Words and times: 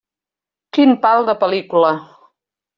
Quin 0.77 0.95
pal 1.05 1.29
de 1.29 1.37
pel·lícula. 1.45 1.95